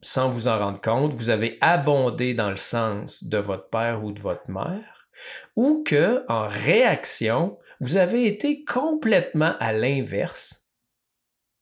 sans 0.00 0.30
vous 0.30 0.48
en 0.48 0.58
rendre 0.58 0.80
compte, 0.80 1.14
vous 1.14 1.30
avez 1.30 1.58
abondé 1.60 2.34
dans 2.34 2.50
le 2.50 2.56
sens 2.56 3.24
de 3.24 3.38
votre 3.38 3.68
père 3.68 4.04
ou 4.04 4.12
de 4.12 4.20
votre 4.20 4.50
mère, 4.50 5.08
ou 5.54 5.82
que, 5.84 6.24
en 6.28 6.48
réaction, 6.48 7.58
vous 7.80 7.96
avez 7.96 8.26
été 8.26 8.64
complètement 8.64 9.56
à 9.58 9.72
l'inverse, 9.72 10.70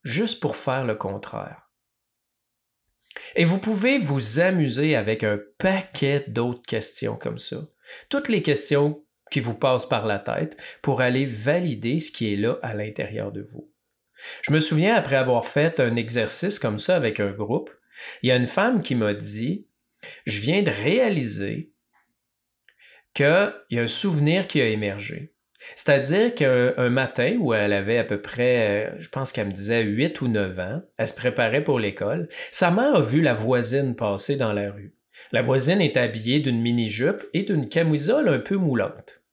juste 0.02 0.40
pour 0.40 0.56
faire 0.56 0.84
le 0.84 0.94
contraire. 0.94 1.70
Et 3.36 3.44
vous 3.44 3.58
pouvez 3.58 3.98
vous 3.98 4.40
amuser 4.40 4.96
avec 4.96 5.24
un 5.24 5.38
paquet 5.58 6.24
d'autres 6.28 6.62
questions 6.62 7.16
comme 7.16 7.38
ça. 7.38 7.62
Toutes 8.08 8.28
les 8.28 8.42
questions 8.42 9.04
qui 9.30 9.40
vous 9.40 9.54
passent 9.54 9.88
par 9.88 10.06
la 10.06 10.18
tête 10.18 10.56
pour 10.82 11.00
aller 11.00 11.24
valider 11.24 11.98
ce 11.98 12.12
qui 12.12 12.32
est 12.32 12.36
là 12.36 12.58
à 12.62 12.74
l'intérieur 12.74 13.32
de 13.32 13.42
vous. 13.42 13.72
Je 14.42 14.52
me 14.52 14.60
souviens, 14.60 14.94
après 14.94 15.16
avoir 15.16 15.46
fait 15.46 15.80
un 15.80 15.96
exercice 15.96 16.58
comme 16.58 16.78
ça 16.78 16.96
avec 16.96 17.20
un 17.20 17.32
groupe, 17.32 17.70
il 18.22 18.28
y 18.28 18.32
a 18.32 18.36
une 18.36 18.46
femme 18.46 18.82
qui 18.82 18.94
m'a 18.94 19.14
dit, 19.14 19.68
je 20.26 20.40
viens 20.40 20.62
de 20.62 20.70
réaliser 20.70 21.72
qu'il 23.14 23.54
y 23.70 23.78
a 23.78 23.82
un 23.82 23.86
souvenir 23.86 24.46
qui 24.46 24.60
a 24.60 24.68
émergé. 24.68 25.33
C'est-à-dire 25.76 26.34
qu'un 26.34 26.90
matin 26.90 27.36
où 27.38 27.54
elle 27.54 27.72
avait 27.72 27.98
à 27.98 28.04
peu 28.04 28.20
près, 28.20 28.86
euh, 28.86 29.00
je 29.00 29.08
pense 29.08 29.32
qu'elle 29.32 29.46
me 29.46 29.52
disait 29.52 29.82
8 29.82 30.20
ou 30.20 30.28
9 30.28 30.58
ans, 30.58 30.82
elle 30.98 31.08
se 31.08 31.14
préparait 31.14 31.64
pour 31.64 31.78
l'école, 31.78 32.28
sa 32.50 32.70
mère 32.70 32.94
a 32.94 33.00
vu 33.00 33.20
la 33.20 33.34
voisine 33.34 33.96
passer 33.96 34.36
dans 34.36 34.52
la 34.52 34.70
rue. 34.70 34.94
La 35.32 35.42
voisine 35.42 35.80
est 35.80 35.96
habillée 35.96 36.40
d'une 36.40 36.60
mini-jupe 36.60 37.24
et 37.32 37.42
d'une 37.42 37.68
camisole 37.68 38.28
un 38.28 38.38
peu 38.38 38.56
moulante. 38.56 39.24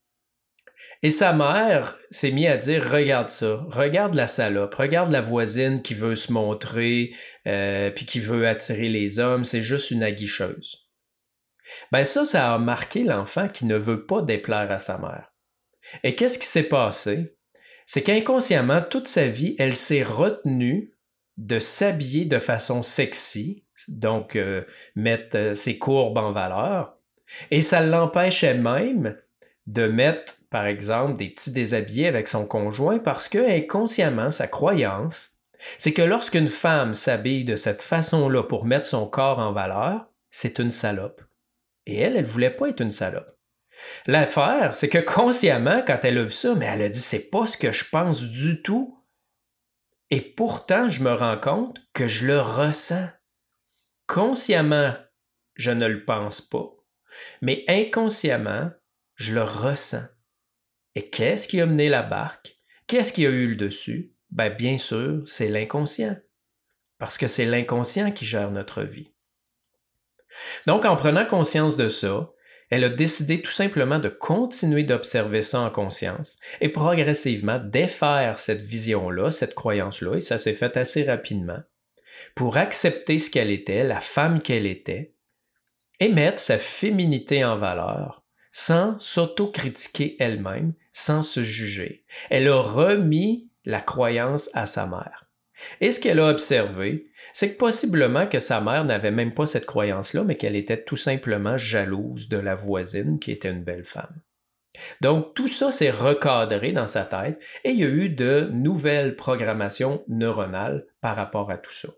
Et 1.03 1.09
sa 1.09 1.33
mère 1.33 1.97
s'est 2.11 2.31
mise 2.31 2.47
à 2.47 2.57
dire 2.57 2.91
Regarde 2.91 3.29
ça, 3.29 3.65
regarde 3.69 4.13
la 4.13 4.27
salope, 4.27 4.75
regarde 4.75 5.11
la 5.11 5.21
voisine 5.21 5.81
qui 5.81 5.95
veut 5.95 6.15
se 6.15 6.31
montrer, 6.31 7.15
euh, 7.47 7.89
puis 7.89 8.05
qui 8.05 8.19
veut 8.19 8.47
attirer 8.47 8.89
les 8.89 9.19
hommes, 9.19 9.43
c'est 9.43 9.63
juste 9.63 9.89
une 9.89 10.03
aguicheuse. 10.03 10.89
Ben 11.91 12.03
ça, 12.03 12.25
ça 12.25 12.53
a 12.53 12.57
marqué 12.59 13.03
l'enfant 13.03 13.47
qui 13.47 13.65
ne 13.65 13.77
veut 13.77 14.05
pas 14.05 14.21
déplaire 14.21 14.71
à 14.71 14.77
sa 14.77 15.00
mère. 15.00 15.30
Et 16.03 16.15
qu'est-ce 16.15 16.39
qui 16.39 16.45
s'est 16.45 16.63
passé? 16.63 17.35
C'est 17.85 18.03
qu'inconsciemment, 18.03 18.81
toute 18.81 19.07
sa 19.07 19.27
vie, 19.27 19.55
elle 19.59 19.75
s'est 19.75 20.03
retenue 20.03 20.93
de 21.38 21.59
s'habiller 21.59 22.25
de 22.25 22.39
façon 22.39 22.83
sexy, 22.83 23.65
donc 23.88 24.35
euh, 24.35 24.63
mettre 24.95 25.38
euh, 25.38 25.55
ses 25.55 25.77
courbes 25.77 26.17
en 26.17 26.31
valeur, 26.31 26.97
et 27.50 27.61
ça 27.61 27.81
l'empêchait 27.81 28.53
même 28.53 29.17
de 29.67 29.88
mettre, 29.88 30.35
par 30.50 30.65
exemple, 30.65 31.15
des 31.15 31.29
petits 31.29 31.51
déshabillés 31.51 32.07
avec 32.07 32.27
son 32.27 32.45
conjoint 32.45 33.00
parce 33.00 33.29
que 33.29 33.38
inconsciemment, 33.38 34.31
sa 34.31 34.47
croyance, 34.47 35.31
c'est 35.77 35.93
que 35.93 36.01
lorsqu'une 36.01 36.47
femme 36.47 36.93
s'habille 36.93 37.45
de 37.45 37.55
cette 37.55 37.81
façon-là 37.81 38.43
pour 38.43 38.65
mettre 38.65 38.88
son 38.88 39.07
corps 39.07 39.39
en 39.39 39.53
valeur, 39.53 40.07
c'est 40.29 40.59
une 40.59 40.71
salope. 40.71 41.21
Et 41.85 42.00
elle, 42.00 42.17
elle 42.17 42.25
voulait 42.25 42.50
pas 42.50 42.69
être 42.69 42.81
une 42.81 42.91
salope. 42.91 43.38
L'affaire, 44.07 44.75
c'est 44.75 44.89
que 44.89 44.97
consciemment, 44.97 45.83
quand 45.85 46.00
elle 46.03 46.17
a 46.17 46.23
vu 46.23 46.31
ça, 46.31 46.55
mais 46.55 46.65
elle 46.65 46.81
a 46.81 46.89
dit 46.89 47.00
c'est 47.00 47.29
pas 47.29 47.45
ce 47.45 47.57
que 47.57 47.71
je 47.71 47.85
pense 47.89 48.21
du 48.23 48.61
tout. 48.61 48.97
Et 50.09 50.21
pourtant, 50.21 50.89
je 50.89 51.03
me 51.03 51.13
rends 51.13 51.39
compte 51.39 51.79
que 51.93 52.07
je 52.07 52.27
le 52.27 52.39
ressens. 52.39 53.09
Consciemment, 54.07 54.93
je 55.55 55.71
ne 55.71 55.85
le 55.85 56.03
pense 56.03 56.41
pas, 56.41 56.69
mais 57.41 57.63
inconsciemment, 57.67 58.71
je 59.15 59.33
le 59.33 59.43
ressens. 59.43 60.05
Et 60.95 61.09
qu'est-ce 61.09 61.47
qui 61.47 61.61
a 61.61 61.65
mené 61.65 61.88
la 61.88 62.03
barque? 62.03 62.57
Qu'est-ce 62.88 63.13
qui 63.13 63.25
a 63.25 63.29
eu 63.29 63.47
le 63.47 63.55
dessus? 63.55 64.13
Ben, 64.31 64.50
bien 64.50 64.77
sûr, 64.77 65.21
c'est 65.25 65.47
l'inconscient. 65.47 66.17
Parce 66.97 67.17
que 67.17 67.27
c'est 67.27 67.45
l'inconscient 67.45 68.11
qui 68.11 68.25
gère 68.25 68.51
notre 68.51 68.83
vie. 68.83 69.13
Donc, 70.67 70.85
en 70.85 70.95
prenant 70.95 71.25
conscience 71.25 71.77
de 71.77 71.89
ça, 71.89 72.30
elle 72.72 72.86
a 72.86 72.90
décidé 72.90 73.42
tout 73.42 73.51
simplement 73.51 74.00
de 74.00 74.10
continuer 74.10 74.84
d'observer 74.84 75.42
ça 75.42 75.60
en 75.60 75.70
conscience 75.70 76.40
et 76.62 76.70
progressivement 76.70 77.60
défaire 77.60 78.40
cette 78.40 78.62
vision-là, 78.62 79.30
cette 79.30 79.54
croyance-là, 79.54 80.16
et 80.16 80.22
ça 80.22 80.38
s'est 80.38 80.54
fait 80.54 80.78
assez 80.78 81.04
rapidement, 81.04 81.60
pour 82.34 82.58
accepter 82.58 83.20
ce 83.20 83.30
qu'elle 83.30 83.51
était, 83.51 83.84
la 83.84 84.00
femme 84.00 84.42
qu'elle 84.42 84.66
était, 84.66 85.13
et 86.00 86.10
mettre 86.10 86.40
sa 86.40 86.58
féminité 86.58 87.44
en 87.44 87.58
valeur 87.58 88.22
sans 88.51 89.00
s'autocritiquer 89.00 90.18
elle-même, 90.20 90.74
sans 90.92 91.24
se 91.24 91.44
juger. 91.44 92.06
Elle 92.30 92.48
a 92.50 92.60
remis 92.60 93.50
la 93.66 93.80
croyance 93.80 94.50
à 94.54 94.66
sa 94.66 94.88
mère. 94.88 95.21
Et 95.80 95.91
ce 95.91 96.00
qu'elle 96.00 96.20
a 96.20 96.30
observé, 96.30 97.12
c'est 97.34 97.53
que 97.53 97.58
possiblement 97.58 98.27
que 98.27 98.39
sa 98.39 98.62
mère 98.62 98.86
n'avait 98.86 99.12
même 99.12 99.34
pas 99.34 99.46
cette 99.46 99.65
croyance-là, 99.65 100.24
mais 100.24 100.38
qu'elle 100.38 100.56
était 100.56 100.84
tout 100.84 100.98
simplement 100.98 101.58
jalouse 101.58 102.30
de 102.30 102.38
la 102.38 102.56
voisine 102.56 103.20
qui 103.20 103.32
était 103.32 103.51
une 103.51 103.63
belle 103.63 103.86
femme. 103.86 104.22
Donc 105.01 105.34
tout 105.34 105.48
ça 105.48 105.72
s'est 105.72 105.91
recadré 105.91 106.72
dans 106.72 106.88
sa 106.88 107.03
tête 107.03 107.41
et 107.63 107.72
il 107.72 107.80
y 107.80 107.84
a 107.84 107.89
eu 107.89 108.10
de 108.10 108.50
nouvelles 108.53 109.15
programmations 109.15 110.03
neuronales 110.08 110.86
par 111.01 111.15
rapport 111.15 111.51
à 111.51 111.58
tout 111.58 111.74
ça. 111.74 111.89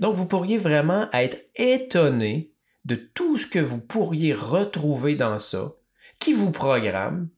Donc 0.00 0.16
vous 0.16 0.26
pourriez 0.26 0.58
vraiment 0.58 1.08
être 1.12 1.38
étonné 1.54 2.52
de 2.84 2.96
tout 2.96 3.36
ce 3.36 3.46
que 3.46 3.58
vous 3.58 3.80
pourriez 3.80 4.34
retrouver 4.34 5.14
dans 5.14 5.38
ça, 5.38 5.74
qui 6.18 6.32
vous 6.32 6.50
programme, 6.50 7.28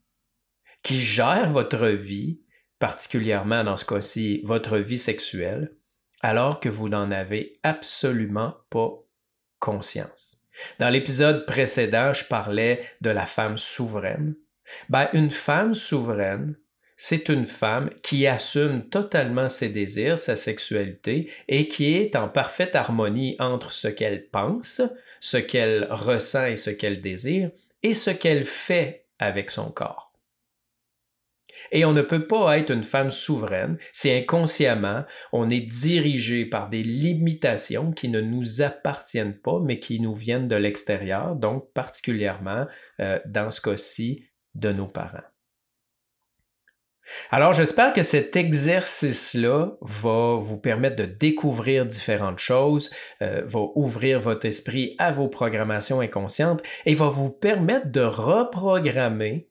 qui 0.82 0.98
gère 0.98 1.50
votre 1.50 1.88
vie, 1.88 2.40
particulièrement 2.80 3.62
dans 3.62 3.76
ce 3.76 3.84
cas-ci 3.84 4.40
votre 4.42 4.78
vie 4.78 4.98
sexuelle, 4.98 5.70
alors 6.22 6.58
que 6.58 6.68
vous 6.68 6.88
n'en 6.88 7.12
avez 7.12 7.60
absolument 7.62 8.54
pas 8.70 8.90
conscience. 9.60 10.38
Dans 10.78 10.88
l'épisode 10.88 11.46
précédent, 11.46 12.12
je 12.12 12.24
parlais 12.24 12.80
de 13.00 13.10
la 13.10 13.26
femme 13.26 13.56
souveraine. 13.56 14.34
Ben, 14.88 15.08
une 15.12 15.30
femme 15.30 15.74
souveraine, 15.74 16.56
c'est 16.96 17.28
une 17.28 17.46
femme 17.46 17.90
qui 18.02 18.26
assume 18.26 18.88
totalement 18.88 19.48
ses 19.48 19.70
désirs, 19.70 20.18
sa 20.18 20.36
sexualité 20.36 21.32
et 21.48 21.68
qui 21.68 21.94
est 21.94 22.14
en 22.16 22.28
parfaite 22.28 22.76
harmonie 22.76 23.36
entre 23.38 23.72
ce 23.72 23.88
qu'elle 23.88 24.28
pense, 24.28 24.82
ce 25.18 25.38
qu'elle 25.38 25.86
ressent 25.90 26.46
et 26.46 26.56
ce 26.56 26.70
qu'elle 26.70 27.00
désire 27.00 27.50
et 27.82 27.94
ce 27.94 28.10
qu'elle 28.10 28.44
fait 28.44 29.06
avec 29.18 29.50
son 29.50 29.70
corps. 29.70 30.09
Et 31.72 31.84
on 31.84 31.92
ne 31.92 32.02
peut 32.02 32.26
pas 32.26 32.58
être 32.58 32.70
une 32.70 32.84
femme 32.84 33.10
souveraine 33.10 33.78
si 33.92 34.10
inconsciemment 34.10 35.04
on 35.32 35.50
est 35.50 35.60
dirigé 35.60 36.44
par 36.44 36.68
des 36.68 36.82
limitations 36.82 37.92
qui 37.92 38.08
ne 38.08 38.20
nous 38.20 38.62
appartiennent 38.62 39.38
pas, 39.38 39.60
mais 39.60 39.78
qui 39.78 40.00
nous 40.00 40.14
viennent 40.14 40.48
de 40.48 40.56
l'extérieur, 40.56 41.36
donc 41.36 41.72
particulièrement 41.72 42.66
euh, 43.00 43.18
dans 43.26 43.50
ce 43.50 43.60
cas-ci 43.60 44.24
de 44.54 44.72
nos 44.72 44.86
parents. 44.86 45.20
Alors 47.30 47.52
j'espère 47.52 47.92
que 47.92 48.02
cet 48.02 48.36
exercice-là 48.36 49.72
va 49.80 50.36
vous 50.36 50.58
permettre 50.58 50.96
de 50.96 51.04
découvrir 51.04 51.84
différentes 51.84 52.38
choses, 52.38 52.90
euh, 53.22 53.42
va 53.44 53.60
ouvrir 53.74 54.20
votre 54.20 54.46
esprit 54.46 54.94
à 54.98 55.10
vos 55.10 55.28
programmations 55.28 56.00
inconscientes 56.00 56.62
et 56.86 56.94
va 56.94 57.08
vous 57.08 57.30
permettre 57.30 57.90
de 57.90 58.02
reprogrammer 58.02 59.48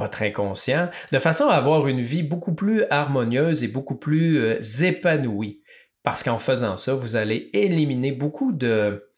votre 0.00 0.22
inconscient, 0.22 0.88
de 1.12 1.18
façon 1.18 1.46
à 1.46 1.54
avoir 1.54 1.86
une 1.86 2.00
vie 2.00 2.22
beaucoup 2.22 2.54
plus 2.54 2.84
harmonieuse 2.90 3.62
et 3.62 3.68
beaucoup 3.68 3.96
plus 3.96 4.38
euh, 4.38 4.60
épanouie. 4.82 5.62
Parce 6.02 6.22
qu'en 6.22 6.38
faisant 6.38 6.76
ça, 6.76 6.94
vous 6.94 7.16
allez 7.16 7.50
éliminer 7.52 8.12
beaucoup 8.12 8.52
de, 8.52 9.10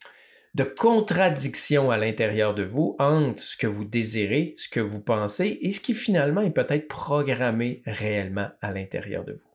de 0.53 0.63
contradictions 0.63 1.89
à 1.89 1.97
l'intérieur 1.97 2.53
de 2.53 2.63
vous 2.63 2.95
entre 2.99 3.41
ce 3.41 3.57
que 3.57 3.67
vous 3.67 3.85
désirez, 3.85 4.53
ce 4.57 4.67
que 4.67 4.81
vous 4.81 5.01
pensez 5.01 5.59
et 5.61 5.71
ce 5.71 5.79
qui 5.79 5.93
finalement 5.93 6.41
est 6.41 6.51
peut-être 6.51 6.87
programmé 6.87 7.81
réellement 7.85 8.49
à 8.61 8.71
l'intérieur 8.71 9.23
de 9.23 9.33
vous. 9.33 9.49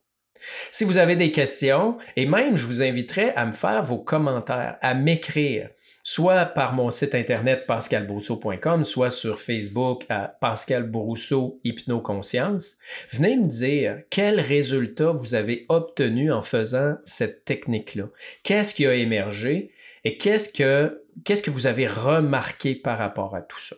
Si 0.71 0.85
vous 0.85 0.99
avez 0.99 1.17
des 1.17 1.33
questions, 1.33 1.99
et 2.17 2.25
même 2.27 2.57
je 2.57 2.67
vous 2.67 2.83
inviterai 2.83 3.31
à 3.31 3.45
me 3.45 3.53
faire 3.53 3.83
vos 3.83 3.99
commentaires, 3.99 4.79
à 4.81 4.95
m'écrire 4.95 5.69
soit 6.09 6.47
par 6.47 6.73
mon 6.73 6.90
site 6.90 7.14
internet 7.14 7.66
pascalbrousseau.com, 7.66 8.83
soit 8.83 9.11
sur 9.11 9.38
Facebook 9.38 10.07
à 10.09 10.27
Pascal 10.40 10.90
Hypnoconscience. 11.64 12.77
Venez 13.11 13.37
me 13.37 13.47
dire 13.47 13.99
quels 14.09 14.40
résultats 14.40 15.12
vous 15.12 15.35
avez 15.35 15.66
obtenus 15.68 16.33
en 16.33 16.40
faisant 16.40 16.94
cette 17.05 17.44
technique-là? 17.44 18.05
Qu'est-ce 18.42 18.75
qui 18.75 18.87
a 18.87 18.94
émergé 18.94 19.71
et 20.03 20.16
qu'est-ce 20.16 20.51
que, 20.51 21.05
qu'est-ce 21.27 21.42
que 21.42 21.51
vous 21.51 21.66
avez 21.66 21.87
remarqué 21.87 22.75
par 22.75 22.97
rapport 22.97 23.37
à 23.37 23.42
tout 23.42 23.61
ça? 23.61 23.77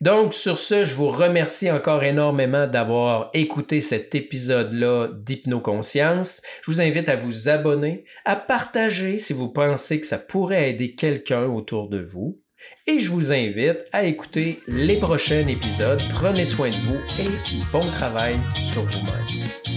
Donc, 0.00 0.34
sur 0.34 0.58
ce, 0.58 0.84
je 0.84 0.94
vous 0.94 1.08
remercie 1.08 1.70
encore 1.70 2.04
énormément 2.04 2.66
d'avoir 2.66 3.30
écouté 3.34 3.80
cet 3.80 4.14
épisode-là 4.14 5.08
d'Hypnoconscience. 5.12 6.42
Je 6.62 6.70
vous 6.70 6.80
invite 6.80 7.08
à 7.08 7.16
vous 7.16 7.48
abonner, 7.48 8.04
à 8.24 8.36
partager 8.36 9.18
si 9.18 9.32
vous 9.32 9.48
pensez 9.48 10.00
que 10.00 10.06
ça 10.06 10.18
pourrait 10.18 10.70
aider 10.70 10.94
quelqu'un 10.94 11.44
autour 11.44 11.88
de 11.88 12.00
vous. 12.00 12.40
Et 12.86 12.98
je 12.98 13.10
vous 13.10 13.32
invite 13.32 13.84
à 13.92 14.04
écouter 14.04 14.58
les 14.66 14.98
prochains 14.98 15.46
épisodes. 15.46 16.00
Prenez 16.14 16.44
soin 16.44 16.70
de 16.70 16.74
vous 16.74 17.00
et 17.20 17.62
bon 17.72 17.86
travail 17.92 18.36
sur 18.54 18.82
vous-même. 18.82 19.67